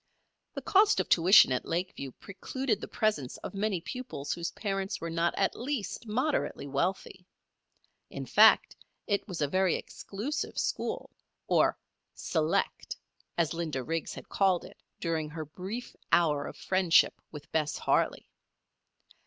The 0.55 0.63
cost 0.63 0.99
of 0.99 1.07
tuition 1.09 1.51
at 1.51 1.63
Lakeview 1.63 2.13
precluded 2.13 2.81
the 2.81 2.87
presence 2.87 3.37
of 3.43 3.53
many 3.53 3.79
pupils 3.79 4.33
whose 4.33 4.49
parents 4.49 4.99
were 4.99 5.11
not 5.11 5.35
at 5.37 5.55
least 5.55 6.07
moderately 6.07 6.65
wealthy. 6.65 7.27
In 8.09 8.25
fact, 8.25 8.75
it 9.05 9.27
was 9.27 9.43
a 9.43 9.47
very 9.47 9.75
exclusive 9.75 10.57
school, 10.57 11.11
or 11.45 11.77
"select" 12.15 12.97
as 13.37 13.53
Linda 13.53 13.83
Riggs 13.83 14.15
had 14.15 14.27
called 14.27 14.65
it 14.65 14.81
during 14.99 15.29
her 15.29 15.45
brief 15.45 15.95
hour 16.11 16.47
of 16.47 16.57
friendship 16.57 17.21
with 17.31 17.51
Bess 17.51 17.77
Harley. 17.77 18.27